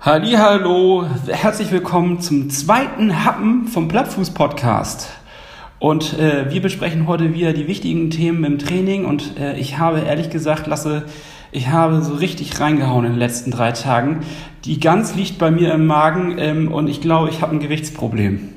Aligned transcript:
Hallo, 0.00 1.06
herzlich 1.28 1.70
willkommen 1.70 2.20
zum 2.20 2.50
zweiten 2.50 3.24
Happen 3.24 3.68
vom 3.68 3.86
Plattfuß 3.86 4.30
Podcast. 4.30 5.10
Und 5.78 6.18
äh, 6.18 6.50
wir 6.52 6.60
besprechen 6.60 7.06
heute 7.06 7.32
wieder 7.32 7.52
die 7.52 7.68
wichtigen 7.68 8.10
Themen 8.10 8.42
im 8.42 8.58
Training 8.58 9.04
und 9.04 9.38
äh, 9.38 9.56
ich 9.56 9.78
habe 9.78 10.00
ehrlich 10.00 10.30
gesagt, 10.30 10.66
Lasse, 10.66 11.04
ich 11.52 11.68
habe 11.68 12.02
so 12.02 12.14
richtig 12.14 12.58
reingehauen 12.58 13.04
in 13.04 13.12
den 13.12 13.20
letzten 13.20 13.52
drei 13.52 13.70
Tagen. 13.70 14.24
Die 14.64 14.80
Gans 14.80 15.14
liegt 15.14 15.38
bei 15.38 15.52
mir 15.52 15.72
im 15.72 15.86
Magen 15.86 16.38
ähm, 16.38 16.72
und 16.72 16.88
ich 16.88 17.00
glaube, 17.00 17.30
ich 17.30 17.40
habe 17.40 17.52
ein 17.52 17.60
Gewichtsproblem. 17.60 18.55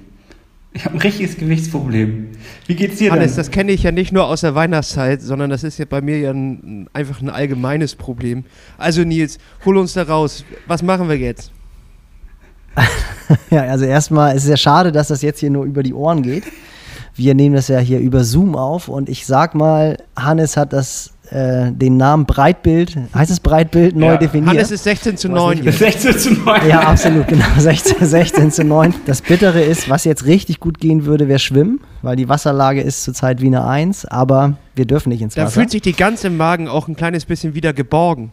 Ich 0.71 0.85
habe 0.85 0.95
ein 0.95 1.01
richtiges 1.01 1.37
Gewichtsproblem. 1.37 2.29
Wie 2.67 2.75
geht's 2.75 2.97
dir 2.97 3.11
Hannes, 3.11 3.31
denn? 3.31 3.37
das 3.37 3.51
kenne 3.51 3.71
ich 3.71 3.83
ja 3.83 3.91
nicht 3.91 4.11
nur 4.11 4.27
aus 4.27 4.41
der 4.41 4.53
Weihnachtszeit, 4.53 5.21
sondern 5.21 5.49
das 5.49 5.63
ist 5.63 5.79
ja 5.79 5.85
bei 5.85 6.01
mir 6.01 6.19
ja 6.19 6.31
ein, 6.31 6.87
einfach 6.93 7.21
ein 7.21 7.29
allgemeines 7.29 7.95
Problem. 7.95 8.45
Also 8.77 9.03
Nils, 9.03 9.39
hol 9.65 9.77
uns 9.77 9.93
da 9.93 10.03
raus. 10.03 10.45
Was 10.67 10.83
machen 10.83 11.09
wir 11.09 11.17
jetzt? 11.17 11.51
ja, 13.49 13.63
also 13.63 13.85
erstmal 13.85 14.35
ist 14.35 14.43
es 14.43 14.49
ja 14.49 14.57
schade, 14.57 14.91
dass 14.91 15.07
das 15.07 15.21
jetzt 15.23 15.39
hier 15.39 15.49
nur 15.49 15.65
über 15.65 15.81
die 15.81 15.93
Ohren 15.93 16.21
geht. 16.21 16.43
Wir 17.15 17.33
nehmen 17.33 17.55
das 17.55 17.67
ja 17.67 17.79
hier 17.79 17.99
über 17.99 18.23
Zoom 18.23 18.55
auf 18.55 18.87
und 18.87 19.09
ich 19.09 19.25
sag 19.25 19.55
mal, 19.55 19.97
Hannes 20.15 20.55
hat 20.55 20.71
das 20.71 21.11
äh, 21.31 21.71
den 21.71 21.97
Namen 21.97 22.25
Breitbild, 22.25 22.97
heißt 23.13 23.29
es 23.31 23.39
Breitbild, 23.39 23.95
neu 23.95 24.07
Ja, 24.07 24.17
definiert. 24.17 24.49
Hannes 24.49 24.71
ist 24.71 24.83
16 24.83 25.17
zu 25.17 25.29
Was 25.29 25.35
9. 25.35 25.59
nicht. 25.59 25.77
16 25.77 26.17
zu 26.17 26.33
9. 26.33 26.67
ja, 26.67 26.79
absolut, 26.81 27.27
genau. 27.27 27.45
16, 27.57 28.05
16 28.07 28.51
zu 28.51 28.63
9. 28.63 28.93
Das 29.05 29.21
Bittere 29.21 29.61
ist, 29.61 29.89
was 29.89 30.05
jetzt 30.05 30.25
richtig 30.25 30.59
gut 30.59 30.79
gehen 30.79 31.05
würde, 31.05 31.27
wäre 31.27 31.39
Schwimmen, 31.39 31.81
weil 32.01 32.15
die 32.15 32.29
Wasserlage 32.29 32.81
ist 32.81 33.03
zurzeit 33.03 33.41
wie 33.41 33.47
eine 33.47 33.65
1, 33.67 34.05
aber 34.05 34.57
wir 34.75 34.85
dürfen 34.85 35.09
nicht 35.09 35.21
ins 35.21 35.35
Da 35.35 35.43
Wasser. 35.43 35.51
fühlt 35.53 35.71
sich 35.71 35.81
die 35.81 35.93
Gans 35.93 36.23
im 36.23 36.35
Magen 36.37 36.67
auch 36.67 36.87
ein 36.87 36.95
kleines 36.95 37.25
bisschen 37.25 37.53
wieder 37.53 37.73
geborgen. 37.73 38.31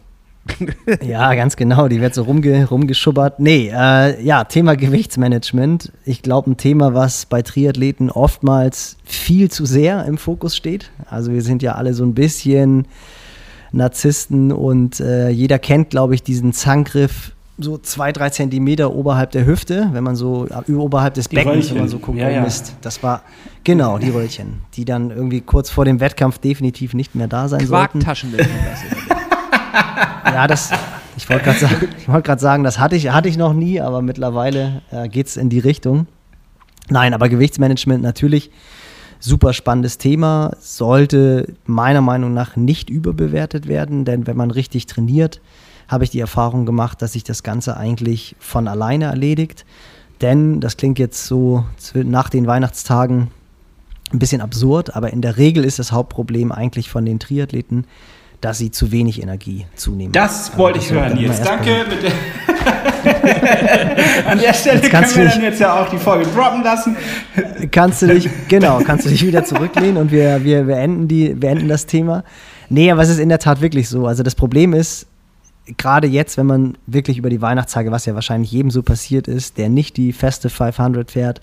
Ja, 1.05 1.33
ganz 1.35 1.55
genau. 1.55 1.87
Die 1.87 2.01
wird 2.01 2.13
so 2.13 2.23
rumge 2.23 2.65
rumgeschubbert. 2.67 3.39
Nee, 3.39 3.71
äh, 3.73 4.21
ja, 4.23 4.43
Thema 4.45 4.75
Gewichtsmanagement. 4.75 5.91
Ich 6.05 6.21
glaube, 6.21 6.51
ein 6.51 6.57
Thema, 6.57 6.93
was 6.93 7.25
bei 7.25 7.41
Triathleten 7.41 8.09
oftmals 8.11 8.97
viel 9.03 9.49
zu 9.51 9.65
sehr 9.65 10.05
im 10.05 10.17
Fokus 10.17 10.55
steht. 10.55 10.91
Also 11.09 11.31
wir 11.33 11.41
sind 11.41 11.61
ja 11.61 11.73
alle 11.75 11.93
so 11.93 12.03
ein 12.03 12.13
bisschen 12.13 12.87
Narzissten 13.71 14.51
und 14.51 14.99
äh, 14.99 15.29
jeder 15.29 15.59
kennt, 15.59 15.89
glaube 15.89 16.15
ich, 16.15 16.23
diesen 16.23 16.53
Zankgriff 16.53 17.33
so 17.59 17.77
zwei, 17.79 18.11
drei 18.11 18.29
Zentimeter 18.29 18.93
oberhalb 18.93 19.31
der 19.31 19.45
Hüfte, 19.47 19.89
wenn 19.91 20.03
man 20.03 20.15
so 20.15 20.47
äh, 20.47 20.71
oberhalb 20.71 21.15
des 21.15 21.27
Die 21.27 21.35
Beckens, 21.37 21.55
Röllchen. 21.55 21.71
wenn 21.75 21.81
man 21.81 21.89
so 21.89 21.97
guckt, 21.99 22.17
Ja, 22.19 22.29
ja. 22.29 22.41
Mist. 22.41 22.75
Das 22.81 23.01
war 23.01 23.23
genau 23.63 23.97
die 23.97 24.09
Röllchen, 24.09 24.61
die 24.75 24.85
dann 24.85 25.09
irgendwie 25.09 25.41
kurz 25.41 25.69
vor 25.71 25.83
dem 25.83 25.99
Wettkampf 25.99 26.37
definitiv 26.37 26.93
nicht 26.93 27.15
mehr 27.15 27.27
da 27.27 27.47
sein 27.47 27.65
sollten. 27.65 27.99
Quarktaschen 27.99 28.31
nennt 28.31 28.47
man 28.47 28.59
das. 28.71 29.06
Ja, 30.25 30.45
das, 30.45 30.71
ich 31.15 31.27
wollte 31.29 31.45
gerade 31.45 31.59
sagen, 31.59 31.87
wollt 32.05 32.39
sagen, 32.39 32.63
das 32.63 32.79
hatte 32.79 32.95
ich, 32.95 33.09
hatte 33.09 33.29
ich 33.29 33.37
noch 33.37 33.53
nie, 33.53 33.79
aber 33.81 34.01
mittlerweile 34.01 34.81
äh, 34.91 35.07
geht 35.07 35.27
es 35.27 35.37
in 35.37 35.49
die 35.49 35.59
Richtung. 35.59 36.05
Nein, 36.89 37.13
aber 37.13 37.29
Gewichtsmanagement 37.29 38.03
natürlich 38.03 38.51
super 39.19 39.53
spannendes 39.53 39.97
Thema, 39.97 40.51
sollte 40.59 41.53
meiner 41.65 42.01
Meinung 42.01 42.33
nach 42.33 42.55
nicht 42.55 42.89
überbewertet 42.89 43.67
werden, 43.67 44.05
denn 44.05 44.27
wenn 44.27 44.37
man 44.37 44.51
richtig 44.51 44.85
trainiert, 44.85 45.41
habe 45.87 46.03
ich 46.03 46.09
die 46.09 46.19
Erfahrung 46.19 46.65
gemacht, 46.65 47.01
dass 47.01 47.13
sich 47.13 47.23
das 47.23 47.43
Ganze 47.43 47.77
eigentlich 47.77 48.35
von 48.39 48.67
alleine 48.67 49.05
erledigt. 49.05 49.65
Denn, 50.21 50.59
das 50.59 50.77
klingt 50.77 50.99
jetzt 50.99 51.25
so 51.25 51.65
nach 51.93 52.29
den 52.29 52.47
Weihnachtstagen 52.47 53.27
ein 54.11 54.19
bisschen 54.19 54.41
absurd, 54.41 54.95
aber 54.95 55.11
in 55.11 55.21
der 55.21 55.37
Regel 55.37 55.63
ist 55.63 55.79
das 55.79 55.91
Hauptproblem 55.91 56.51
eigentlich 56.51 56.89
von 56.89 57.05
den 57.05 57.19
Triathleten, 57.19 57.85
dass 58.41 58.57
sie 58.59 58.69
zu 58.71 58.91
wenig 58.91 59.21
Energie 59.21 59.65
zunehmen. 59.75 60.11
Das 60.13 60.47
Also 60.49 60.57
wollte 60.59 60.79
ich 60.79 60.91
hören, 60.91 61.13
Nils. 61.15 61.41
Danke. 61.41 61.71
An 64.25 64.39
der 64.39 64.53
Stelle 64.53 64.75
Jetzt 64.81 64.89
können 64.89 65.03
kannst 65.03 65.15
wir 65.15 65.23
du 65.23 65.29
dann 65.29 65.39
dich- 65.39 65.49
jetzt 65.49 65.59
ja 65.59 65.79
auch 65.81 65.89
die 65.89 65.97
Folge 65.97 66.25
droppen 66.29 66.63
lassen. 66.63 66.95
kannst 67.71 68.01
du 68.01 68.07
dich, 68.07 68.29
genau, 68.47 68.79
kannst 68.85 69.05
du 69.05 69.09
dich 69.09 69.25
wieder 69.25 69.43
zurücklehnen 69.45 69.97
und 69.97 70.11
wir, 70.11 70.43
wir 70.43 70.63
beenden, 70.63 71.07
die, 71.07 71.29
beenden 71.33 71.67
das 71.67 71.85
Thema. 71.85 72.23
Nee, 72.69 72.91
aber 72.91 73.01
es 73.01 73.09
ist 73.09 73.19
in 73.19 73.29
der 73.29 73.39
Tat 73.39 73.61
wirklich 73.61 73.87
so. 73.89 74.07
Also 74.07 74.23
das 74.23 74.35
Problem 74.35 74.73
ist, 74.73 75.07
gerade 75.77 76.07
jetzt, 76.07 76.37
wenn 76.37 76.45
man 76.45 76.77
wirklich 76.85 77.17
über 77.17 77.29
die 77.29 77.41
Weihnachtstage, 77.41 77.91
was 77.91 78.05
ja 78.05 78.13
wahrscheinlich 78.13 78.51
jedem 78.51 78.71
so 78.71 78.83
passiert 78.83 79.27
ist, 79.27 79.57
der 79.57 79.69
nicht 79.69 79.97
die 79.97 80.11
feste 80.13 80.49
500 80.49 81.09
fährt, 81.11 81.41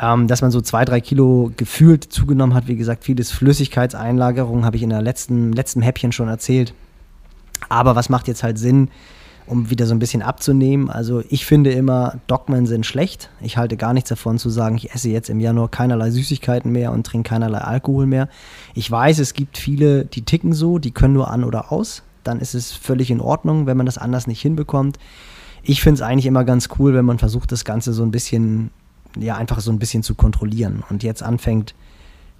ähm, 0.00 0.28
dass 0.28 0.42
man 0.42 0.50
so 0.50 0.60
zwei, 0.60 0.84
drei 0.84 1.00
Kilo 1.00 1.50
gefühlt 1.56 2.04
zugenommen 2.04 2.54
hat. 2.54 2.68
Wie 2.68 2.76
gesagt, 2.76 3.04
vieles 3.04 3.30
Flüssigkeitseinlagerung 3.32 4.64
habe 4.64 4.76
ich 4.76 4.82
in 4.82 4.90
der 4.90 5.02
letzten, 5.02 5.52
letzten 5.52 5.82
Häppchen 5.82 6.12
schon 6.12 6.28
erzählt. 6.28 6.74
Aber 7.68 7.96
was 7.96 8.08
macht 8.08 8.28
jetzt 8.28 8.42
halt 8.42 8.58
Sinn, 8.58 8.88
um 9.46 9.70
wieder 9.70 9.86
so 9.86 9.94
ein 9.94 9.98
bisschen 9.98 10.22
abzunehmen? 10.22 10.90
Also 10.90 11.22
ich 11.28 11.46
finde 11.46 11.72
immer, 11.72 12.18
Dogmen 12.26 12.66
sind 12.66 12.86
schlecht. 12.86 13.30
Ich 13.40 13.56
halte 13.56 13.76
gar 13.76 13.92
nichts 13.92 14.08
davon 14.08 14.38
zu 14.38 14.50
sagen, 14.50 14.76
ich 14.76 14.94
esse 14.94 15.08
jetzt 15.08 15.30
im 15.30 15.40
Januar 15.40 15.68
keinerlei 15.68 16.10
Süßigkeiten 16.10 16.70
mehr 16.70 16.92
und 16.92 17.04
trinke 17.04 17.30
keinerlei 17.30 17.58
Alkohol 17.58 18.06
mehr. 18.06 18.28
Ich 18.74 18.90
weiß, 18.90 19.18
es 19.18 19.34
gibt 19.34 19.58
viele, 19.58 20.04
die 20.04 20.22
ticken 20.22 20.52
so, 20.52 20.78
die 20.78 20.92
können 20.92 21.14
nur 21.14 21.30
an 21.30 21.44
oder 21.44 21.72
aus. 21.72 22.02
Dann 22.22 22.40
ist 22.40 22.54
es 22.54 22.72
völlig 22.72 23.10
in 23.10 23.20
Ordnung, 23.20 23.66
wenn 23.66 23.76
man 23.76 23.86
das 23.86 23.98
anders 23.98 24.26
nicht 24.26 24.40
hinbekommt. 24.40 24.98
Ich 25.62 25.82
finde 25.82 25.96
es 25.96 26.02
eigentlich 26.02 26.26
immer 26.26 26.44
ganz 26.44 26.68
cool, 26.78 26.94
wenn 26.94 27.04
man 27.04 27.18
versucht, 27.18 27.50
das 27.52 27.64
Ganze 27.64 27.92
so 27.92 28.02
ein 28.02 28.10
bisschen, 28.10 28.70
ja, 29.20 29.36
einfach 29.36 29.60
so 29.60 29.70
ein 29.70 29.78
bisschen 29.78 30.02
zu 30.02 30.14
kontrollieren 30.14 30.82
und 30.88 31.02
jetzt 31.02 31.22
anfängt, 31.22 31.74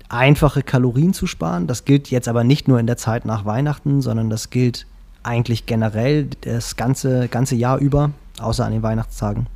einfache 0.08 0.62
Kalorien 0.62 1.12
zu 1.12 1.26
sparen. 1.26 1.66
Das 1.66 1.84
gilt 1.84 2.10
jetzt 2.10 2.28
aber 2.28 2.44
nicht 2.44 2.68
nur 2.68 2.80
in 2.80 2.86
der 2.86 2.96
Zeit 2.96 3.24
nach 3.24 3.44
Weihnachten, 3.44 4.00
sondern 4.00 4.30
das 4.30 4.50
gilt 4.50 4.86
eigentlich 5.22 5.66
generell 5.66 6.28
das 6.42 6.76
ganze, 6.76 7.28
ganze 7.28 7.56
Jahr 7.56 7.78
über, 7.78 8.12
außer 8.40 8.64
an 8.64 8.72
den 8.72 8.82
Weihnachtstagen. 8.82 9.46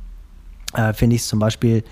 Äh, 0.73 0.93
Finde 0.93 1.15
ich 1.15 1.23
zum 1.23 1.39
Beispiel, 1.39 1.83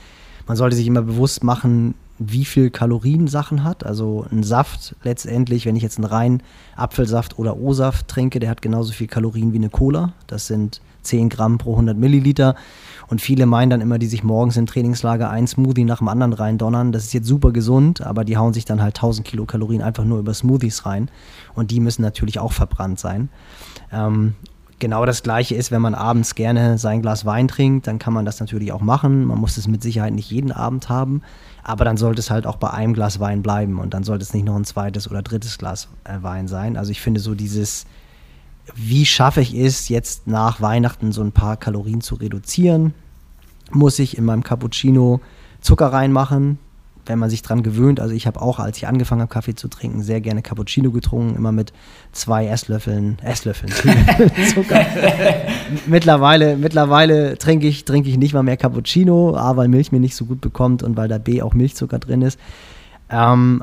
man 0.48 0.58
sollte 0.58 0.76
sich 0.76 0.88
immer 0.88 1.02
bewusst 1.02 1.44
machen, 1.44 1.96
wie 2.30 2.46
viel 2.46 2.70
Kalorien 2.70 3.28
Sachen 3.28 3.64
hat. 3.64 3.86
Also 3.86 4.26
ein 4.32 4.44
Saft 4.44 4.96
letztendlich, 5.04 5.66
wenn 5.66 5.76
ich 5.76 5.84
jetzt 5.84 5.98
einen 5.98 6.06
reinen 6.06 6.44
Apfelsaft 6.76 7.40
oder 7.40 7.58
O-Saft 7.58 8.08
trinke, 8.08 8.40
der 8.40 8.50
hat 8.50 8.62
genauso 8.62 8.94
viel 8.94 9.08
Kalorien 9.08 9.54
wie 9.54 9.58
eine 9.58 9.70
Cola. 9.70 10.14
Das 10.28 10.48
sind 10.48 10.82
10 11.04 11.30
Gramm 11.30 11.58
pro 11.58 11.72
100 11.72 11.98
Milliliter. 11.98 12.56
Und 13.08 13.22
viele 13.22 13.46
meinen 13.46 13.70
dann 13.70 13.82
immer, 13.82 14.00
die 14.00 14.08
sich 14.08 14.24
morgens 14.24 14.56
im 14.56 14.68
Trainingslager 14.68 15.30
ein 15.30 15.48
Smoothie 15.48 15.84
nach 15.84 15.98
dem 15.98 16.08
anderen 16.08 16.34
reindonnern. 16.34 16.92
Das 16.92 17.04
ist 17.04 17.14
jetzt 17.14 17.28
super 17.28 17.52
gesund, 17.52 18.02
aber 18.02 18.24
die 18.24 18.38
hauen 18.38 18.54
sich 18.54 18.66
dann 18.66 18.82
halt 18.82 18.96
1000 18.96 19.28
Kilokalorien 19.28 19.82
einfach 19.82 20.06
nur 20.06 20.20
über 20.20 20.34
Smoothies 20.34 20.86
rein. 20.86 21.10
Und 21.56 21.72
die 21.72 21.80
müssen 21.80 22.04
natürlich 22.04 22.40
auch 22.40 22.54
verbrannt 22.54 23.00
sein. 23.00 23.30
Ähm, 23.92 24.36
genau 24.82 25.06
das 25.06 25.24
gleiche 25.24 25.56
ist, 25.56 25.72
wenn 25.72 25.82
man 25.82 25.96
abends 25.96 26.36
gerne 26.36 26.78
sein 26.78 27.02
Glas 27.02 27.26
Wein 27.26 27.48
trinkt, 27.48 27.88
dann 27.88 28.00
kann 28.00 28.14
man 28.14 28.26
das 28.26 28.42
natürlich 28.42 28.74
auch 28.74 28.82
machen. 28.82 29.24
Man 29.24 29.40
muss 29.40 29.56
es 29.56 29.70
mit 29.70 29.82
Sicherheit 29.82 30.14
nicht 30.14 30.30
jeden 30.30 30.52
Abend 30.52 30.90
haben, 30.90 31.22
aber 31.64 31.86
dann 31.86 31.96
sollte 31.96 32.20
es 32.20 32.30
halt 32.30 32.46
auch 32.46 32.58
bei 32.58 32.72
einem 32.72 32.94
Glas 32.94 33.22
Wein 33.22 33.42
bleiben 33.42 33.80
und 33.80 33.94
dann 33.94 34.04
sollte 34.04 34.24
es 34.24 34.34
nicht 34.34 34.44
noch 34.44 34.58
ein 34.58 34.66
zweites 34.66 35.10
oder 35.10 35.22
drittes 35.22 35.58
Glas 35.58 35.88
äh, 36.04 36.22
Wein 36.22 36.50
sein. 36.50 36.76
Also 36.76 36.92
ich 36.92 37.00
finde 37.00 37.22
so 37.22 37.34
dieses, 37.34 37.86
wie 38.76 39.06
schaffe 39.06 39.40
ich 39.40 39.54
es 39.54 39.88
jetzt 39.88 40.28
nach 40.28 40.60
Weihnachten 40.60 41.14
so 41.14 41.22
ein 41.22 41.32
paar 41.32 41.56
Kalorien 41.56 42.02
zu 42.02 42.16
reduzieren? 42.16 42.94
Muss 43.72 44.00
ich 44.00 44.18
in 44.18 44.26
meinem 44.26 44.44
Cappuccino 44.44 45.22
Zucker 45.62 45.94
reinmachen? 45.94 46.60
Wenn 47.12 47.20
man 47.20 47.30
sich 47.30 47.42
dran 47.42 47.62
gewöhnt, 47.62 48.00
also 48.00 48.14
ich 48.16 48.26
habe 48.26 48.42
auch, 48.42 48.58
als 48.58 48.78
ich 48.78 48.88
angefangen 48.88 49.20
habe, 49.20 49.34
Kaffee 49.34 49.54
zu 49.54 49.68
trinken, 49.68 50.02
sehr 50.02 50.22
gerne 50.22 50.42
Cappuccino 50.42 50.92
getrunken, 50.92 51.36
immer 51.36 51.52
mit 51.52 51.74
zwei 52.14 52.48
Esslöffeln, 52.48 53.18
Esslöffeln 53.22 53.74
Zucker. 54.54 54.86
mittlerweile 55.88 56.56
mittlerweile 56.56 57.38
trinke 57.38 57.68
ich, 57.68 57.84
trinke 57.84 58.10
ich 58.10 58.18
nicht 58.18 58.34
mal 58.34 58.44
mehr 58.44 58.56
Cappuccino, 58.56 59.36
A, 59.36 59.58
weil 59.58 59.68
Milch 59.68 59.92
mir 59.92 60.00
nicht 60.00 60.16
so 60.16 60.24
gut 60.24 60.40
bekommt 60.40 60.84
und 60.84 60.96
weil 60.96 61.10
da 61.10 61.18
B 61.18 61.42
auch 61.42 61.54
Milchzucker 61.54 62.00
drin 62.00 62.22
ist. 62.22 62.40
Ähm, 63.10 63.62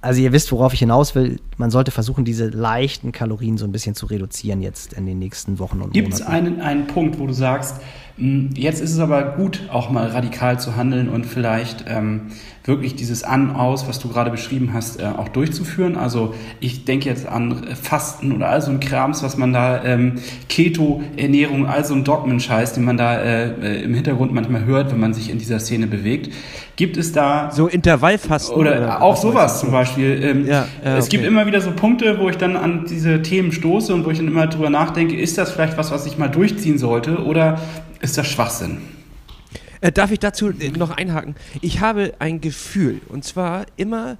also 0.00 0.20
ihr 0.20 0.32
wisst, 0.32 0.52
worauf 0.52 0.72
ich 0.74 0.78
hinaus 0.78 1.14
will. 1.14 1.40
Man 1.56 1.70
sollte 1.70 1.90
versuchen, 1.90 2.24
diese 2.24 2.48
leichten 2.48 3.10
Kalorien 3.10 3.58
so 3.58 3.64
ein 3.64 3.72
bisschen 3.72 3.96
zu 3.96 4.06
reduzieren 4.06 4.62
jetzt 4.62 4.92
in 4.92 5.06
den 5.06 5.18
nächsten 5.18 5.58
Wochen 5.58 5.80
und 5.80 5.92
Gibt 5.92 6.12
es 6.14 6.20
Monaten. 6.20 6.36
einen, 6.36 6.60
einen 6.60 6.86
Punkt, 6.86 7.18
wo 7.18 7.26
du 7.26 7.32
sagst, 7.32 7.80
mh, 8.16 8.50
jetzt 8.54 8.80
ist 8.80 8.92
es 8.92 9.00
aber 9.00 9.22
gut, 9.36 9.68
auch 9.72 9.90
mal 9.90 10.06
radikal 10.06 10.60
zu 10.60 10.76
handeln 10.76 11.08
und 11.08 11.26
vielleicht 11.26 11.84
ähm, 11.88 12.28
wirklich 12.64 12.94
dieses 12.94 13.24
An-Aus, 13.24 13.88
was 13.88 13.98
du 13.98 14.08
gerade 14.08 14.30
beschrieben 14.30 14.72
hast, 14.72 15.00
äh, 15.00 15.04
auch 15.04 15.28
durchzuführen? 15.28 15.96
Also 15.96 16.32
ich 16.60 16.84
denke 16.84 17.08
jetzt 17.08 17.26
an 17.26 17.66
Fasten 17.74 18.30
oder 18.30 18.50
all 18.50 18.62
so 18.62 18.70
ein 18.70 18.78
Krams, 18.78 19.24
was 19.24 19.36
man 19.36 19.52
da, 19.52 19.82
ähm, 19.82 20.20
Keto-Ernährung, 20.48 21.66
all 21.66 21.84
so 21.84 21.94
ein 21.94 22.04
Dogmen-Scheiß, 22.04 22.74
den 22.74 22.84
man 22.84 22.96
da 22.98 23.18
äh, 23.18 23.48
äh, 23.48 23.82
im 23.82 23.94
Hintergrund 23.94 24.32
manchmal 24.32 24.64
hört, 24.64 24.92
wenn 24.92 25.00
man 25.00 25.12
sich 25.12 25.28
in 25.28 25.38
dieser 25.38 25.58
Szene 25.58 25.88
bewegt. 25.88 26.32
Gibt 26.78 26.96
es 26.96 27.10
da 27.10 27.50
So 27.50 27.66
Intervallfasten. 27.66 28.56
oder, 28.56 29.02
auch 29.02 29.14
was 29.14 29.20
sowas 29.20 29.58
zum 29.58 29.72
Beispiel. 29.72 30.22
Ähm, 30.22 30.46
Ja, 30.46 30.68
ja, 30.84 30.96
es 30.96 31.08
gibt 31.08 31.24
okay. 31.24 31.32
immer 31.32 31.44
wieder 31.44 31.60
so 31.60 31.72
Punkte, 31.72 32.20
wo 32.20 32.28
ich 32.28 32.36
dann 32.36 32.56
an 32.56 32.86
diese 32.88 33.20
Themen 33.20 33.50
stoße 33.50 33.92
und 33.92 34.04
wo 34.04 34.10
ich 34.12 34.18
dann 34.18 34.28
immer 34.28 34.46
drüber 34.46 34.70
nachdenke, 34.70 35.16
ist 35.16 35.36
das 35.38 35.50
vielleicht 35.50 35.76
was, 35.76 35.90
was 35.90 36.06
ich 36.06 36.18
mal 36.18 36.28
durchziehen 36.28 36.78
sollte 36.78 37.24
oder 37.24 37.60
ist 38.00 38.16
das 38.16 38.28
Schwachsinn? 38.28 38.78
Äh, 39.80 39.90
darf 39.90 40.12
ich 40.12 40.20
dazu 40.20 40.50
äh, 40.50 40.70
noch 40.70 40.90
einhaken? 40.90 41.34
Ich 41.62 41.80
habe 41.80 42.14
ein 42.20 42.40
Gefühl, 42.40 43.00
und 43.08 43.24
zwar 43.24 43.66
immer, 43.76 44.16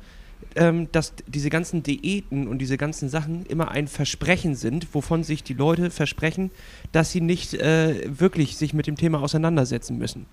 ähm, 0.56 0.88
dass 0.90 1.12
diese 1.28 1.50
ganzen 1.50 1.84
Diäten 1.84 2.48
und 2.48 2.58
diese 2.58 2.76
ganzen 2.76 3.08
Sachen 3.08 3.46
immer 3.46 3.70
ein 3.70 3.86
Versprechen 3.86 4.56
sind, 4.56 4.88
wovon 4.94 5.22
sich 5.22 5.44
die 5.44 5.54
Leute 5.54 5.92
versprechen, 5.92 6.50
dass 6.90 7.12
sie 7.12 7.20
nicht 7.20 7.54
äh, 7.54 8.00
wirklich 8.08 8.56
sich 8.56 8.74
mit 8.74 8.88
dem 8.88 8.96
Thema 8.96 9.22
auseinandersetzen 9.22 9.96
müssen. 9.96 10.26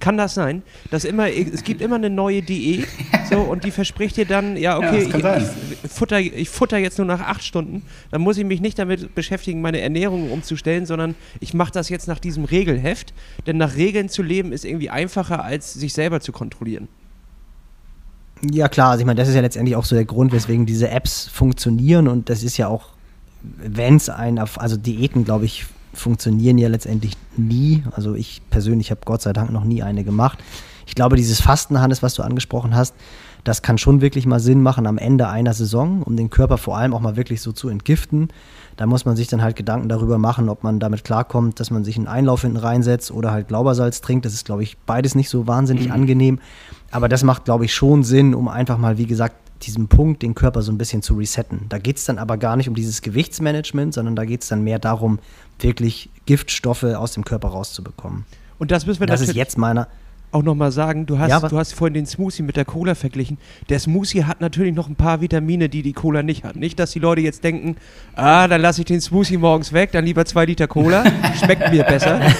Kann 0.00 0.16
das 0.16 0.34
sein, 0.34 0.62
dass 0.90 1.04
immer 1.04 1.28
es 1.28 1.64
gibt 1.64 1.82
immer 1.82 1.96
eine 1.96 2.10
neue 2.10 2.42
Diät 2.42 2.86
so 3.28 3.38
und 3.38 3.64
die 3.64 3.72
verspricht 3.72 4.16
dir 4.16 4.26
dann 4.26 4.56
ja 4.56 4.76
okay 4.78 5.08
Ja, 5.10 5.36
ich, 5.36 5.44
ich, 5.82 5.90
futter 5.90 6.20
ich 6.20 6.48
futter 6.48 6.78
jetzt 6.78 6.98
nur 6.98 7.06
nach 7.06 7.20
acht 7.20 7.42
Stunden, 7.42 7.82
dann 8.10 8.20
muss 8.20 8.38
ich 8.38 8.44
mich 8.44 8.60
nicht 8.60 8.78
damit 8.78 9.14
beschäftigen 9.14 9.60
meine 9.60 9.80
Ernährung 9.80 10.30
umzustellen, 10.30 10.86
sondern 10.86 11.16
ich 11.40 11.52
mache 11.52 11.72
das 11.72 11.88
jetzt 11.88 12.06
nach 12.06 12.20
diesem 12.20 12.44
Regelheft, 12.44 13.12
denn 13.46 13.56
nach 13.56 13.74
Regeln 13.76 14.08
zu 14.08 14.22
leben 14.22 14.52
ist 14.52 14.64
irgendwie 14.64 14.90
einfacher 14.90 15.44
als 15.44 15.74
sich 15.74 15.92
selber 15.92 16.20
zu 16.20 16.30
kontrollieren. 16.30 16.88
Ja, 18.42 18.68
klar, 18.68 18.90
also 18.90 19.00
ich 19.00 19.06
meine, 19.06 19.18
das 19.18 19.28
ist 19.28 19.34
ja 19.34 19.40
letztendlich 19.40 19.74
auch 19.74 19.84
so 19.84 19.96
der 19.96 20.04
Grund, 20.04 20.32
weswegen 20.32 20.64
diese 20.64 20.90
Apps 20.90 21.28
funktionieren 21.28 22.06
und 22.06 22.30
das 22.30 22.42
ist 22.44 22.56
ja 22.56 22.68
auch, 22.68 22.90
wenn 23.42 23.96
es 23.96 24.08
ein, 24.08 24.38
also 24.38 24.76
Diäten, 24.76 25.24
glaube 25.24 25.44
ich, 25.44 25.66
funktionieren 26.00 26.58
ja 26.58 26.68
letztendlich 26.68 27.16
nie. 27.36 27.82
Also 27.92 28.14
ich 28.14 28.42
persönlich 28.50 28.90
habe 28.90 29.00
Gott 29.04 29.22
sei 29.22 29.32
Dank 29.32 29.52
noch 29.52 29.64
nie 29.64 29.82
eine 29.82 30.04
gemacht. 30.04 30.38
Ich 30.86 30.94
glaube, 30.94 31.16
dieses 31.16 31.40
Fasten, 31.40 31.80
Hannes, 31.80 32.02
was 32.02 32.14
du 32.14 32.22
angesprochen 32.22 32.74
hast, 32.74 32.94
das 33.44 33.62
kann 33.62 33.78
schon 33.78 34.00
wirklich 34.00 34.26
mal 34.26 34.40
Sinn 34.40 34.62
machen 34.62 34.86
am 34.86 34.98
Ende 34.98 35.28
einer 35.28 35.54
Saison, 35.54 36.02
um 36.02 36.16
den 36.16 36.30
Körper 36.30 36.58
vor 36.58 36.76
allem 36.76 36.94
auch 36.94 37.00
mal 37.00 37.16
wirklich 37.16 37.40
so 37.40 37.52
zu 37.52 37.68
entgiften. 37.68 38.28
Da 38.76 38.86
muss 38.86 39.04
man 39.04 39.16
sich 39.16 39.26
dann 39.26 39.42
halt 39.42 39.56
Gedanken 39.56 39.88
darüber 39.88 40.18
machen, 40.18 40.48
ob 40.48 40.62
man 40.64 40.80
damit 40.80 41.04
klarkommt, 41.04 41.60
dass 41.60 41.70
man 41.70 41.84
sich 41.84 41.96
einen 41.96 42.06
Einlauf 42.06 42.42
hinten 42.42 42.58
reinsetzt 42.58 43.10
oder 43.10 43.32
halt 43.32 43.48
Glaubersalz 43.48 44.00
trinkt. 44.00 44.24
Das 44.24 44.34
ist, 44.34 44.44
glaube 44.44 44.62
ich, 44.62 44.78
beides 44.78 45.14
nicht 45.14 45.28
so 45.30 45.46
wahnsinnig 45.46 45.90
angenehm. 45.92 46.40
Aber 46.90 47.08
das 47.08 47.24
macht, 47.24 47.44
glaube 47.44 47.64
ich, 47.64 47.74
schon 47.74 48.02
Sinn, 48.02 48.34
um 48.34 48.48
einfach 48.48 48.78
mal, 48.78 48.98
wie 48.98 49.06
gesagt, 49.06 49.36
diesen 49.62 49.88
Punkt, 49.88 50.22
den 50.22 50.34
Körper 50.34 50.62
so 50.62 50.70
ein 50.72 50.78
bisschen 50.78 51.02
zu 51.02 51.14
resetten. 51.14 51.66
Da 51.68 51.78
geht 51.78 51.96
es 51.96 52.04
dann 52.04 52.18
aber 52.18 52.36
gar 52.36 52.56
nicht 52.56 52.68
um 52.68 52.74
dieses 52.74 53.02
Gewichtsmanagement, 53.02 53.94
sondern 53.94 54.16
da 54.16 54.24
geht 54.24 54.42
es 54.42 54.48
dann 54.48 54.62
mehr 54.62 54.78
darum, 54.78 55.18
wirklich 55.60 56.10
Giftstoffe 56.26 56.84
aus 56.84 57.12
dem 57.12 57.24
Körper 57.24 57.48
rauszubekommen. 57.48 58.24
Und 58.58 58.70
das 58.70 58.86
müssen 58.86 59.00
wir 59.00 59.06
Das 59.06 59.20
ist 59.20 59.34
jetzt 59.34 59.58
meiner. 59.58 59.88
auch 60.30 60.42
nochmal 60.42 60.72
sagen. 60.72 61.06
Du 61.06 61.18
hast, 61.18 61.30
Ja, 61.30 61.40
du 61.40 61.56
hast 61.58 61.72
vorhin 61.72 61.94
den 61.94 62.06
Smoothie 62.06 62.42
mit 62.42 62.56
der 62.56 62.64
Cola 62.64 62.94
verglichen. 62.94 63.38
Der 63.68 63.78
Smoothie 63.78 64.24
hat 64.24 64.40
natürlich 64.40 64.74
noch 64.74 64.88
ein 64.88 64.94
paar 64.96 65.20
Vitamine, 65.20 65.68
die 65.68 65.82
die 65.82 65.92
Cola 65.94 66.22
nicht 66.22 66.44
hat. 66.44 66.56
Nicht, 66.56 66.78
dass 66.78 66.90
die 66.90 66.98
Leute 66.98 67.20
jetzt 67.22 67.42
denken, 67.44 67.76
ah, 68.14 68.46
dann 68.46 68.60
lasse 68.60 68.82
ich 68.82 68.84
den 68.86 69.00
Smoothie 69.00 69.38
morgens 69.38 69.72
weg, 69.72 69.90
dann 69.92 70.04
lieber 70.04 70.24
zwei 70.24 70.44
Liter 70.44 70.66
Cola, 70.68 71.04
schmeckt 71.42 71.70
mir 71.72 71.84
besser. 71.84 72.20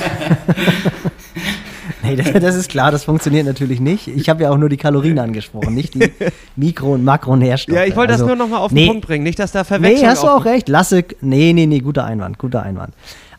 Nee, 2.08 2.16
das, 2.16 2.32
das 2.32 2.54
ist 2.54 2.68
klar, 2.70 2.90
das 2.90 3.04
funktioniert 3.04 3.46
natürlich 3.46 3.80
nicht. 3.80 4.08
Ich 4.08 4.28
habe 4.28 4.42
ja 4.42 4.50
auch 4.50 4.58
nur 4.58 4.68
die 4.68 4.76
Kalorien 4.76 5.18
angesprochen, 5.18 5.74
nicht 5.74 5.94
die 5.94 6.10
Mikro- 6.56 6.94
und 6.94 7.04
Makronährstoffe. 7.04 7.76
Ja, 7.76 7.84
ich 7.84 7.96
wollte 7.96 8.12
das 8.12 8.20
Also, 8.22 8.34
nur 8.34 8.36
nochmal 8.36 8.60
auf 8.60 8.72
den 8.72 8.76
nee, 8.76 8.86
Punkt 8.88 9.06
bringen, 9.06 9.24
nicht, 9.24 9.38
dass 9.38 9.52
da 9.52 9.64
Verwechslung 9.64 10.02
Nee, 10.02 10.08
hast 10.08 10.22
du 10.22 10.28
auch 10.28 10.44
recht. 10.44 10.68
Lasse. 10.68 11.04
Nee, 11.20 11.52
nee, 11.52 11.66
nee, 11.66 11.80
guter 11.80 12.04
Einwand, 12.04 12.38
guter 12.38 12.62
Einwand. 12.62 12.94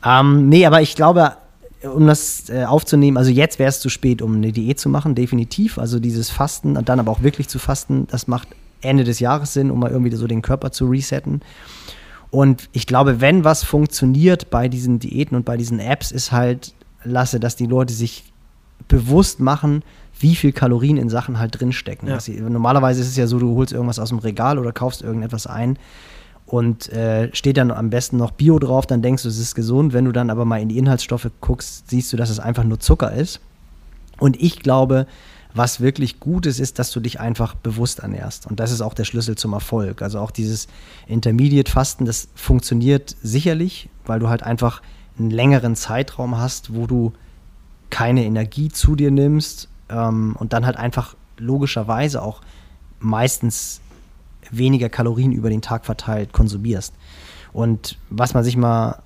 Ähm, 0.06 0.50
nee, 0.50 0.66
aber 0.66 0.81
ich 0.81 0.95
glaube, 0.95 1.33
um 1.83 2.07
das 2.07 2.50
äh, 2.50 2.66
aufzunehmen, 2.66 3.18
also 3.18 3.31
jetzt 3.31 3.60
wäre 3.60 3.69
es 3.69 3.80
zu 3.80 3.89
spät, 3.89 4.21
um 4.21 4.36
eine 4.36 4.51
Diät 4.51 4.80
zu 4.80 4.89
machen, 4.89 5.16
definitiv. 5.16 5.77
Also 5.77 6.00
dieses 6.00 6.30
Fasten 6.30 6.77
und 6.77 6.89
dann 6.89 7.00
aber 7.00 7.12
auch 7.12 7.24
wirklich 7.24 7.48
zu 7.48 7.60
fasten, 7.60 8.07
das 8.10 8.27
macht 8.27 8.50
Ende 8.81 9.04
des 9.04 9.19
Jahres 9.19 9.54
Sinn, 9.54 9.71
um 9.71 9.80
mal 9.80 9.92
irgendwie 9.92 10.16
so 10.16 10.27
den 10.27 10.42
Körper 10.42 10.71
zu 10.71 10.88
resetten. 10.88 11.42
Und 12.31 12.69
ich 12.74 12.86
glaube, 12.86 13.21
wenn 13.21 13.44
was 13.44 13.63
funktioniert 13.63 14.50
bei 14.50 14.68
diesen 14.68 15.00
Diäten 15.00 15.36
und 15.36 15.45
bei 15.45 15.57
diesen 15.57 15.80
Apps, 15.80 16.12
ist 16.12 16.31
halt, 16.31 16.74
lasse, 17.04 17.39
dass 17.39 17.56
die 17.56 17.66
Leute 17.66 17.94
sich 17.94 18.24
bewusst 18.87 19.39
machen, 19.39 19.83
wie 20.19 20.35
viel 20.35 20.51
Kalorien 20.51 20.97
in 20.97 21.09
Sachen 21.09 21.39
halt 21.39 21.59
drinstecken. 21.59 22.09
Ja. 22.09 22.19
Sie- 22.19 22.39
Normalerweise 22.39 23.01
ist 23.01 23.07
es 23.07 23.15
ja 23.17 23.27
so, 23.27 23.39
du 23.39 23.55
holst 23.55 23.71
irgendwas 23.73 23.99
aus 23.99 24.09
dem 24.09 24.19
Regal 24.19 24.57
oder 24.59 24.71
kaufst 24.71 25.01
irgendetwas 25.01 25.47
ein 25.47 25.77
und 26.45 26.89
äh, 26.91 27.29
steht 27.35 27.57
dann 27.57 27.71
am 27.71 27.89
besten 27.89 28.17
noch 28.17 28.31
Bio 28.31 28.57
drauf, 28.59 28.85
dann 28.87 29.01
denkst 29.01 29.23
du, 29.23 29.29
es 29.29 29.37
ist 29.37 29.53
gesund. 29.55 29.93
Wenn 29.93 30.05
du 30.05 30.11
dann 30.11 30.29
aber 30.29 30.45
mal 30.45 30.61
in 30.61 30.67
die 30.69 30.77
Inhaltsstoffe 30.77 31.29
guckst, 31.41 31.89
siehst 31.89 32.11
du, 32.11 32.17
dass 32.17 32.29
es 32.29 32.39
einfach 32.39 32.63
nur 32.63 32.79
Zucker 32.79 33.13
ist. 33.13 33.39
Und 34.17 34.41
ich 34.41 34.59
glaube, 34.59 35.05
was 35.53 35.79
wirklich 35.79 36.19
gut 36.19 36.45
ist, 36.45 36.59
ist, 36.59 36.77
dass 36.79 36.91
du 36.91 36.99
dich 36.99 37.19
einfach 37.19 37.55
bewusst 37.55 37.99
ernährst. 37.99 38.45
Und 38.47 38.59
das 38.59 38.71
ist 38.71 38.81
auch 38.81 38.93
der 38.93 39.03
Schlüssel 39.05 39.35
zum 39.35 39.53
Erfolg. 39.53 40.01
Also 40.01 40.19
auch 40.19 40.31
dieses 40.31 40.67
Intermediate-Fasten, 41.07 42.05
das 42.05 42.27
funktioniert 42.35 43.15
sicherlich, 43.21 43.89
weil 44.05 44.19
du 44.19 44.29
halt 44.29 44.43
einfach 44.43 44.81
einen 45.17 45.31
längeren 45.31 45.75
Zeitraum 45.75 46.37
hast, 46.37 46.73
wo 46.75 46.87
du 46.87 47.13
keine 47.89 48.25
Energie 48.25 48.69
zu 48.69 48.95
dir 48.95 49.12
nimmst 49.12 49.69
ähm, 49.89 50.36
und 50.38 50.53
dann 50.53 50.65
halt 50.65 50.77
einfach 50.77 51.15
logischerweise 51.38 52.21
auch 52.21 52.41
meistens 53.00 53.81
weniger 54.51 54.89
Kalorien 54.89 55.31
über 55.31 55.50
den 55.50 55.62
Tag 55.62 55.86
verteilt 55.86 56.33
konsumierst. 56.33 56.94
Und 57.53 57.97
was 58.09 58.33
man 58.33 58.44
sich 58.44 58.57
mal 58.57 59.01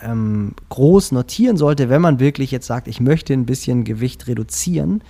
ähm, 0.00 0.54
groß 0.68 1.12
notieren 1.12 1.56
sollte, 1.56 1.88
wenn 1.88 2.02
man 2.02 2.20
wirklich 2.20 2.50
jetzt 2.50 2.66
sagt, 2.66 2.88
ich 2.88 3.00
möchte 3.00 3.32
ein 3.32 3.46
bisschen 3.46 3.84
Gewicht 3.84 4.26
reduzieren, 4.26 5.02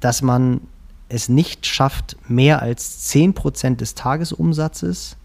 dass 0.00 0.22
man 0.22 0.60
es 1.08 1.28
nicht 1.28 1.66
schafft, 1.66 2.16
mehr 2.28 2.62
als 2.62 3.08
10% 3.12 3.76
des 3.76 3.94
Tagesumsatzes 3.94 5.16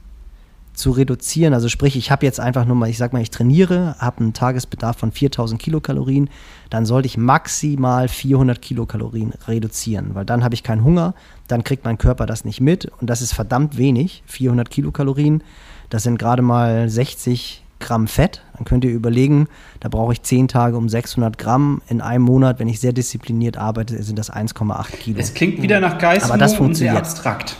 zu 0.81 0.91
reduzieren. 0.91 1.53
Also 1.53 1.69
sprich, 1.69 1.95
ich 1.95 2.11
habe 2.11 2.25
jetzt 2.25 2.39
einfach 2.39 2.65
nur 2.65 2.75
mal, 2.75 2.89
ich 2.89 2.97
sag 2.97 3.13
mal, 3.13 3.21
ich 3.21 3.29
trainiere, 3.29 3.95
habe 3.99 4.19
einen 4.19 4.33
Tagesbedarf 4.33 4.97
von 4.97 5.11
4000 5.11 5.61
Kilokalorien, 5.61 6.29
dann 6.69 6.85
sollte 6.85 7.05
ich 7.05 7.17
maximal 7.17 8.07
400 8.07 8.61
Kilokalorien 8.61 9.33
reduzieren, 9.47 10.15
weil 10.15 10.25
dann 10.25 10.43
habe 10.43 10.55
ich 10.55 10.63
keinen 10.63 10.83
Hunger, 10.83 11.13
dann 11.47 11.63
kriegt 11.63 11.85
mein 11.85 11.97
Körper 11.97 12.25
das 12.25 12.43
nicht 12.45 12.59
mit 12.59 12.91
und 12.99 13.09
das 13.09 13.21
ist 13.21 13.33
verdammt 13.33 13.77
wenig, 13.77 14.23
400 14.25 14.69
Kilokalorien, 14.69 15.43
das 15.89 16.03
sind 16.03 16.17
gerade 16.17 16.41
mal 16.41 16.89
60 16.89 17.63
Gramm 17.79 18.07
Fett. 18.07 18.43
Dann 18.55 18.63
könnt 18.63 18.85
ihr 18.85 18.91
überlegen, 18.91 19.47
da 19.79 19.89
brauche 19.89 20.13
ich 20.13 20.21
10 20.21 20.47
Tage 20.47 20.77
um 20.77 20.87
600 20.87 21.37
Gramm. 21.37 21.81
In 21.89 21.99
einem 21.99 22.23
Monat, 22.23 22.59
wenn 22.59 22.69
ich 22.69 22.79
sehr 22.79 22.93
diszipliniert 22.93 23.57
arbeite, 23.57 24.01
sind 24.03 24.19
das 24.19 24.31
1,8 24.31 24.97
Kilo. 24.97 25.19
Es 25.19 25.33
klingt 25.33 25.61
wieder 25.61 25.79
nach 25.79 25.97
Geist 25.97 26.25
Aber 26.25 26.37
das 26.37 26.51
und 26.51 26.57
sehr 26.75 26.93
funktioniert. 26.93 26.97
abstrakt. 26.97 27.57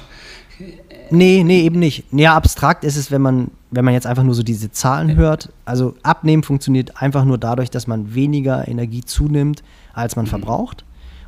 Nee, 1.11 1.43
nee, 1.43 1.61
eben 1.61 1.79
nicht. 1.79 2.05
Ja, 2.11 2.35
abstrakt 2.35 2.83
ist 2.85 2.95
es, 2.95 3.11
wenn 3.11 3.21
man, 3.21 3.51
wenn 3.69 3.83
man 3.83 3.93
jetzt 3.93 4.07
einfach 4.07 4.23
nur 4.23 4.33
so 4.33 4.43
diese 4.43 4.71
Zahlen 4.71 5.15
hört. 5.17 5.51
Also 5.65 5.93
abnehmen 6.03 6.41
funktioniert 6.41 7.01
einfach 7.01 7.25
nur 7.25 7.37
dadurch, 7.37 7.69
dass 7.69 7.85
man 7.85 8.15
weniger 8.15 8.67
Energie 8.67 9.03
zunimmt, 9.03 9.61
als 9.93 10.15
man 10.15 10.25
verbraucht. 10.25 10.85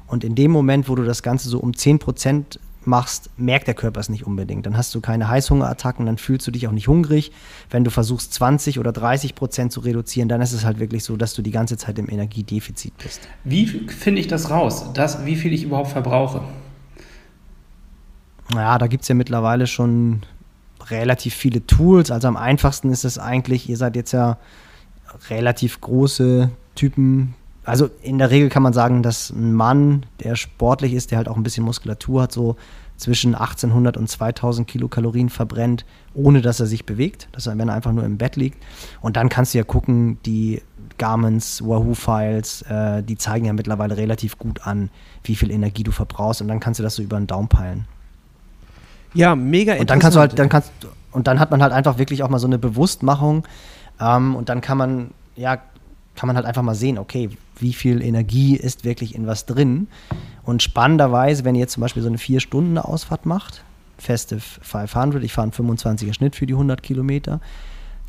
Und 0.08 0.24
in 0.24 0.36
dem 0.36 0.52
Moment, 0.52 0.88
wo 0.88 0.96
du 0.96 1.04
das 1.04 1.22
Ganze 1.22 1.50
so 1.50 1.60
um 1.60 1.72
10% 1.72 2.60
machst, 2.86 3.30
merkt 3.38 3.68
der 3.68 3.74
Körper 3.74 4.00
es 4.00 4.10
nicht 4.10 4.26
unbedingt. 4.26 4.66
Dann 4.66 4.78
hast 4.78 4.94
du 4.96 5.02
keine 5.02 5.28
Heißhungerattacken, 5.28 6.06
dann 6.06 6.18
fühlst 6.18 6.48
du 6.48 6.52
dich 6.52 6.68
auch 6.68 6.72
nicht 6.72 6.88
hungrig. 6.88 7.32
Wenn 7.70 7.84
du 7.84 7.92
versuchst, 7.92 8.34
20 8.34 8.80
oder 8.80 8.92
30 8.92 9.36
Prozent 9.36 9.72
zu 9.72 9.82
reduzieren, 9.82 10.30
dann 10.30 10.42
ist 10.42 10.54
es 10.54 10.66
halt 10.66 10.80
wirklich 10.80 11.04
so, 11.04 11.18
dass 11.18 11.34
du 11.34 11.42
die 11.42 11.52
ganze 11.52 11.78
Zeit 11.78 12.00
im 12.00 12.10
Energiedefizit 12.10 12.98
bist. 12.98 13.22
Wie 13.44 13.66
finde 13.66 14.22
ich 14.22 14.28
das 14.28 14.50
raus, 14.50 14.92
das, 14.94 15.26
wie 15.26 15.36
viel 15.36 15.54
ich 15.54 15.64
überhaupt 15.64 15.90
verbrauche? 15.90 16.42
Ja, 18.54 18.78
da 18.78 18.88
gibt 18.88 19.04
es 19.04 19.08
ja 19.08 19.16
mittlerweile 19.16 19.68
schon 19.68 20.22
relativ 20.90 21.34
viele 21.34 21.66
Tools. 21.66 22.12
Also 22.12 22.28
am 22.28 22.38
einfachsten 22.38 22.90
ist 22.90 23.06
es 23.06 23.18
eigentlich, 23.18 23.70
ihr 23.70 23.78
seid 23.78 23.96
jetzt 23.96 24.12
ja 24.12 24.38
relativ 25.30 25.82
große 25.82 26.52
Typen. 26.76 27.36
Also 27.64 27.90
in 28.02 28.18
der 28.18 28.30
Regel 28.30 28.50
kann 28.50 28.64
man 28.64 28.74
sagen, 28.74 29.04
dass 29.04 29.30
ein 29.30 29.54
Mann, 29.54 30.06
der 30.22 30.36
sportlich 30.36 30.94
ist, 30.94 31.12
der 31.12 31.18
halt 31.18 31.28
auch 31.28 31.38
ein 31.38 31.44
bisschen 31.44 31.64
Muskulatur 31.64 32.24
hat, 32.24 32.32
so 32.32 32.58
zwischen 32.98 33.36
1800 33.36 33.98
und 33.98 34.10
2000 34.10 34.68
Kilokalorien 34.68 35.30
verbrennt, 35.30 35.86
ohne 36.14 36.42
dass 36.42 36.60
er 36.60 36.68
sich 36.68 36.86
bewegt, 36.86 37.28
dass 37.32 37.48
er, 37.48 37.58
wenn 37.58 37.70
er 37.70 37.76
einfach 37.76 37.92
nur 37.92 38.04
im 38.04 38.18
Bett 38.18 38.36
liegt. 38.36 38.64
Und 39.02 39.18
dann 39.18 39.30
kannst 39.30 39.54
du 39.54 39.58
ja 39.58 39.64
gucken, 39.64 40.20
die 40.26 40.62
Garments, 40.98 41.64
Wahoo-Files, 41.64 42.62
äh, 42.64 43.04
die 43.04 43.18
zeigen 43.18 43.46
ja 43.46 43.54
mittlerweile 43.54 43.98
relativ 43.98 44.38
gut 44.38 44.66
an, 44.68 44.90
wie 45.24 45.36
viel 45.36 45.50
Energie 45.50 45.84
du 45.84 45.92
verbrauchst. 45.92 46.42
Und 46.42 46.50
dann 46.50 46.60
kannst 46.60 46.80
du 46.80 46.84
das 46.84 46.96
so 46.96 47.02
über 47.02 47.18
den 47.18 47.28
Daumen 47.28 47.48
peilen. 47.48 47.88
Ja, 49.14 49.36
mega 49.36 49.76
Und 49.76 49.90
dann 49.90 50.00
kannst 50.00 50.16
du 50.16 50.20
halt, 50.20 50.38
dann 50.38 50.46
interessant. 50.46 50.74
kannst 50.82 50.94
und 51.12 51.28
dann 51.28 51.40
hat 51.40 51.52
man 51.52 51.62
halt 51.62 51.72
einfach 51.72 51.98
wirklich 51.98 52.24
auch 52.24 52.30
mal 52.30 52.40
so 52.40 52.48
eine 52.48 52.58
Bewusstmachung. 52.58 53.46
Ähm, 54.00 54.36
und 54.36 54.50
dann 54.50 54.62
kann 54.62 54.78
man, 54.78 55.12
ja, 55.36 55.58
kann 56.16 56.28
man 56.28 56.36
halt 56.36 56.46
einfach 56.46 56.62
mal 56.62 56.76
sehen, 56.76 56.98
okay, 56.98 57.30
wie 57.58 57.74
viel 57.74 58.02
Energie 58.02 58.56
ist 58.56 58.84
wirklich 58.84 59.16
in 59.16 59.28
was 59.28 59.46
drin. 59.46 59.88
Und 60.44 60.62
spannenderweise, 60.64 61.46
wenn 61.46 61.56
ihr 61.56 61.62
jetzt 61.62 61.74
zum 61.74 61.82
Beispiel 61.82 62.02
so 62.02 62.10
eine 62.10 62.18
vier 62.18 62.40
Stunden 62.40 62.78
Ausfahrt 62.78 63.26
macht, 63.26 63.64
Festive 63.98 64.42
500, 64.42 65.24
ich 65.24 65.34
fahre 65.34 65.52
einen 65.56 65.70
25er 65.70 66.14
Schnitt 66.14 66.36
für 66.36 66.46
die 66.46 66.54
100 66.54 66.84
Kilometer, 66.84 67.40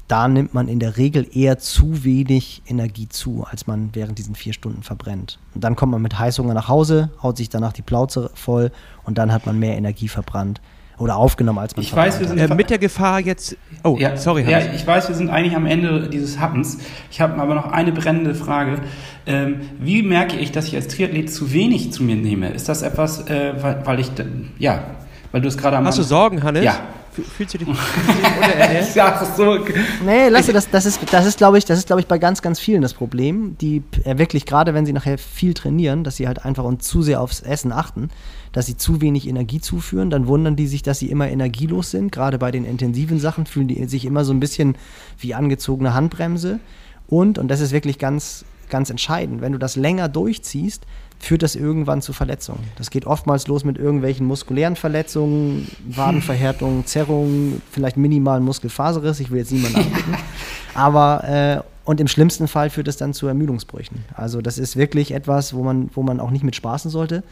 da 0.09 0.29
nimmt 0.29 0.53
man 0.53 0.69
in 0.69 0.81
der 0.81 0.99
Regel 0.99 1.27
eher 1.33 1.59
zu 1.59 2.05
wenig 2.05 2.63
Energie 2.67 3.09
zu, 3.09 3.47
als 3.49 3.67
man 3.67 3.91
während 3.95 4.19
diesen 4.19 4.35
vier 4.35 4.53
Stunden 4.53 4.83
verbrennt. 4.83 5.39
Und 5.55 5.65
dann 5.65 5.77
kommt 5.77 5.93
man 5.93 6.03
mit 6.03 6.19
Heißhunger 6.19 6.53
nach 6.53 6.69
Hause, 6.69 7.11
haut 7.23 7.39
sich 7.39 7.49
danach 7.49 7.73
die 7.73 7.83
Plauze 7.83 8.31
voll 8.35 8.71
und 9.05 9.17
dann 9.17 9.33
hat 9.33 9.47
man 9.47 9.59
mehr 9.59 9.77
Energie 9.77 10.09
verbrannt, 10.09 10.61
oder 10.99 11.17
aufgenommen, 11.17 11.59
als 11.59 11.75
man 11.77 11.83
Ich 11.85 11.95
weiß, 11.95 12.21
wir 12.21 12.29
sind 12.29 12.39
Äh, 12.39 12.55
mit 12.55 12.71
der 12.71 12.79
Gefahr 12.79 13.21
jetzt. 13.21 13.57
Oh, 13.83 13.97
ja, 13.99 14.17
sorry, 14.17 14.43
Ja, 14.49 14.59
Hans. 14.59 14.69
ich 14.75 14.87
weiß, 14.87 15.09
wir 15.09 15.15
sind 15.15 15.29
eigentlich 15.31 15.57
am 15.57 15.67
Ende 15.67 16.09
dieses 16.09 16.39
Happens. 16.39 16.79
Ich 17.11 17.21
habe 17.21 17.41
aber 17.41 17.55
noch 17.55 17.71
eine 17.73 17.93
brennende 17.93 18.35
Frage. 18.35 18.79
Ähm, 19.27 19.61
wie 19.79 20.03
merke 20.03 20.37
ich, 20.37 20.53
dass 20.53 20.69
ich 20.69 20.77
als 20.77 20.89
Triathlet 20.89 21.33
zu 21.33 21.53
wenig 21.53 21.93
zu 21.93 22.03
mir 22.03 22.17
nehme? 22.17 22.49
Ist 22.51 22.69
das 22.69 22.83
etwas, 22.83 23.29
äh, 23.29 23.55
weil, 23.61 23.81
weil 23.85 24.01
ich, 24.01 24.11
ja, 24.59 24.81
weil 25.33 25.41
du 25.41 25.49
es 25.49 25.57
gerade 25.59 25.77
am 25.77 25.85
Hast 25.87 25.99
du 25.99 26.03
Sorgen, 26.03 26.43
Hannes? 26.43 26.65
Ja. 26.65 26.77
Fühlst 27.23 27.55
du 27.55 27.59
dich, 27.59 27.69
fühlst 27.77 28.09
du 28.09 28.23
dich 28.23 28.37
unterernährt? 28.37 28.95
Ja, 28.95 29.21
ach 29.21 29.37
so. 29.37 29.59
Nee, 30.05 30.29
lass 30.29 30.47
das, 30.47 30.69
das 30.69 30.85
ist, 30.87 31.01
das 31.13 31.27
ist, 31.27 31.39
glaube 31.39 31.59
ich, 31.59 31.65
das 31.65 31.79
ist, 31.79 31.87
glaube 31.87 32.01
ich, 32.01 32.07
bei 32.07 32.19
ganz, 32.19 32.43
ganz 32.43 32.59
vielen 32.59 32.83
das 32.83 32.95
Problem, 32.95 33.57
die 33.61 33.83
äh, 34.05 34.19
wirklich, 34.19 34.47
gerade 34.47 34.75
wenn 34.75 34.85
sie 34.85 34.93
nachher 34.93 35.17
viel 35.19 35.55
trainieren, 35.55 36.03
dass 36.03 36.17
sie 36.17 36.27
halt 36.27 36.45
einfach 36.45 36.65
und 36.65 36.83
zu 36.83 37.03
sehr 37.03 37.21
aufs 37.21 37.41
Essen 37.41 37.73
achten, 37.73 38.11
dass 38.53 38.67
sie 38.67 38.77
zu 38.77 39.01
wenig 39.01 39.29
Energie 39.29 39.61
zuführen, 39.61 40.11
dann 40.11 40.27
wundern 40.27 40.57
die 40.57 40.67
sich, 40.67 40.83
dass 40.83 40.99
sie 40.99 41.11
immer 41.11 41.29
energielos 41.29 41.91
sind. 41.91 42.11
Gerade 42.11 42.39
bei 42.39 42.51
den 42.51 42.65
intensiven 42.65 43.21
Sachen 43.21 43.47
fühlen 43.47 43.69
die 43.69 43.85
sich 43.87 44.05
immer 44.05 44.25
so 44.25 44.33
ein 44.33 44.41
bisschen 44.41 44.77
wie 45.19 45.35
angezogene 45.35 45.95
Handbremse. 45.95 46.61
Und, 47.07 47.39
und 47.39 47.49
das 47.49 47.61
ist 47.61 47.73
wirklich 47.73 47.99
ganz, 47.99 48.45
ganz 48.71 48.91
entscheidend, 48.91 49.41
wenn 49.41 49.53
du 49.53 49.59
das 49.59 49.77
länger 49.77 50.09
durchziehst, 50.09 50.87
führt 51.25 51.43
das 51.43 51.57
irgendwann 51.57 52.03
zu 52.03 52.13
Verletzungen. 52.13 52.65
Das 52.77 52.91
geht 52.91 53.07
oftmals 53.07 53.47
los 53.47 53.65
mit 53.65 53.79
irgendwelchen 53.79 54.27
muskulären 54.27 54.77
Verletzungen, 54.77 55.69
Wadenverhärtungen, 55.89 56.87
Zerrungen, 56.87 57.63
vielleicht 57.71 57.97
minimalen 57.97 58.45
Muskelfaserriss. 58.45 59.21
Ich 59.21 59.31
will 59.31 59.39
jetzt 59.39 59.53
niemanden 59.53 59.77
angucken. 59.85 60.17
Aber 60.75 61.25
äh, 61.25 61.61
und 61.85 62.01
im 62.01 62.09
schlimmsten 62.09 62.49
Fall 62.49 62.71
führt 62.71 62.89
es 62.89 62.97
dann 62.97 63.13
zu 63.13 63.27
Ermüdungsbrüchen. 63.27 64.05
Also 64.15 64.41
das 64.41 64.59
ist 64.59 64.77
wirklich 64.77 65.13
etwas, 65.13 65.55
wo 65.55 65.63
man, 65.63 65.91
wo 65.95 66.03
man 66.03 66.19
auch 66.19 66.31
nicht 66.31 66.45
mit 66.45 66.57
spaßen 66.57 66.91
sollte. 66.91 67.23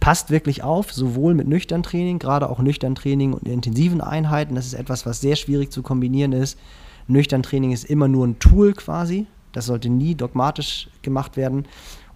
Passt 0.00 0.30
wirklich 0.30 0.62
auf, 0.62 0.92
sowohl 0.92 1.34
mit 1.34 1.46
nüchtern 1.46 1.82
Training, 1.82 2.18
gerade 2.18 2.48
auch 2.48 2.58
nüchtern 2.58 2.94
Training 2.94 3.32
und 3.32 3.46
intensiven 3.46 4.00
Einheiten. 4.00 4.54
Das 4.54 4.66
ist 4.66 4.74
etwas, 4.74 5.06
was 5.06 5.20
sehr 5.20 5.36
schwierig 5.36 5.70
zu 5.70 5.82
kombinieren 5.82 6.32
ist. 6.32 6.58
Nüchtern 7.06 7.42
Training 7.42 7.72
ist 7.72 7.84
immer 7.84 8.08
nur 8.08 8.26
ein 8.26 8.38
Tool 8.38 8.72
quasi. 8.74 9.26
Das 9.52 9.66
sollte 9.66 9.88
nie 9.88 10.14
dogmatisch 10.14 10.88
gemacht 11.02 11.36
werden. 11.36 11.66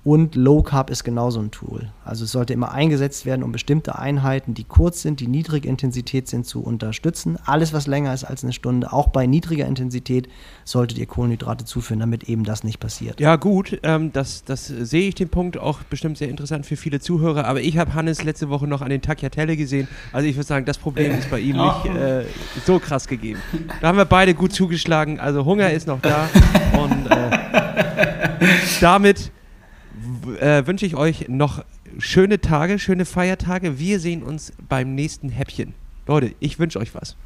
Und 0.04 0.34
Low 0.34 0.64
Carb 0.64 0.90
ist 0.90 1.04
genauso 1.04 1.38
ein 1.38 1.52
Tool. 1.52 1.92
Also 2.04 2.24
es 2.24 2.32
sollte 2.32 2.52
immer 2.52 2.72
eingesetzt 2.72 3.24
werden, 3.24 3.44
um 3.44 3.52
bestimmte 3.52 3.96
Einheiten, 3.96 4.52
die 4.52 4.64
kurz 4.64 5.00
sind, 5.00 5.20
die 5.20 5.28
niedrige 5.28 5.68
Intensität 5.68 6.26
sind, 6.26 6.44
zu 6.44 6.60
unterstützen. 6.60 7.38
Alles, 7.46 7.72
was 7.72 7.86
länger 7.86 8.12
ist 8.12 8.24
als 8.24 8.42
eine 8.42 8.52
Stunde, 8.52 8.92
auch 8.92 9.08
bei 9.08 9.26
niedriger 9.26 9.64
Intensität, 9.64 10.28
solltet 10.64 10.98
ihr 10.98 11.06
Kohlenhydrate 11.06 11.64
zuführen, 11.64 12.00
damit 12.00 12.24
eben 12.28 12.42
das 12.42 12.64
nicht 12.64 12.80
passiert. 12.80 13.20
Ja, 13.20 13.36
gut, 13.36 13.78
ähm, 13.84 14.12
das, 14.12 14.42
das 14.42 14.66
sehe 14.66 15.08
ich 15.08 15.14
den 15.14 15.28
Punkt 15.28 15.56
auch 15.56 15.84
bestimmt 15.84 16.18
sehr 16.18 16.28
interessant 16.28 16.66
für 16.66 16.76
viele 16.76 16.98
Zuhörer. 16.98 17.44
Aber 17.44 17.60
ich 17.60 17.78
habe 17.78 17.94
Hannes 17.94 18.24
letzte 18.24 18.48
Woche 18.48 18.66
noch 18.66 18.82
an 18.82 18.90
den 18.90 19.02
Tagliatelle 19.02 19.56
gesehen. 19.56 19.86
Also 20.12 20.26
ich 20.26 20.34
würde 20.34 20.46
sagen, 20.48 20.66
das 20.66 20.78
Problem 20.78 21.12
ist 21.12 21.30
bei 21.30 21.38
ihm 21.38 21.56
nicht 21.62 21.86
äh, 21.94 22.24
so 22.66 22.80
krass 22.80 23.06
gegeben. 23.06 23.40
Da 23.80 23.86
haben 23.86 23.98
wir 23.98 24.04
beide 24.04 24.34
gut 24.34 24.52
zugeschlagen. 24.52 25.20
Also 25.20 25.44
Hunger 25.44 25.70
ist 25.70 25.86
noch 25.86 26.00
da. 26.00 26.28
Und 26.76 27.08
äh, 27.08 27.38
damit 28.80 29.30
äh, 30.42 30.66
wünsche 30.66 30.84
ich 30.84 30.96
euch 30.96 31.28
noch 31.28 31.64
schöne 31.98 32.40
Tage, 32.40 32.78
schöne 32.78 33.04
Feiertage. 33.04 33.78
Wir 33.78 34.00
sehen 34.00 34.22
uns 34.22 34.52
beim 34.68 34.94
nächsten 34.94 35.28
Häppchen. 35.28 35.74
Leute, 36.06 36.32
ich 36.40 36.58
wünsche 36.58 36.78
euch 36.78 36.94
was. 36.94 37.16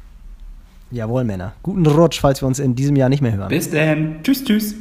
Jawohl, 0.91 1.23
Männer. 1.23 1.53
Guten 1.63 1.85
Rutsch, 1.85 2.19
falls 2.21 2.41
wir 2.41 2.47
uns 2.47 2.59
in 2.59 2.75
diesem 2.75 2.95
Jahr 2.95 3.09
nicht 3.09 3.21
mehr 3.21 3.33
hören. 3.35 3.49
Bis 3.49 3.69
dann. 3.69 4.23
Tschüss, 4.23 4.43
tschüss. 4.43 4.75